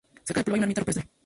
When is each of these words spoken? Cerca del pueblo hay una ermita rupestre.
Cerca 0.23 0.39
del 0.39 0.45
pueblo 0.45 0.55
hay 0.55 0.59
una 0.59 0.65
ermita 0.65 0.81
rupestre. 0.81 1.11